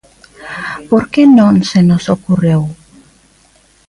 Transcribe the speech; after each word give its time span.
Porque 0.89 1.21
non 1.37 1.55
se 1.69 1.79
nos 1.89 2.03
ocorreu. 2.15 2.61